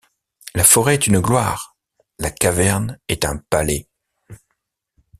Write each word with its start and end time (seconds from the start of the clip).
La 0.55 0.63
forêt 0.63 0.95
est 0.95 1.05
une 1.05 1.19
gloire; 1.19 1.75
La 2.17 2.31
caverne 2.31 2.97
est 3.07 3.23
un 3.23 3.37
palais! 3.37 3.87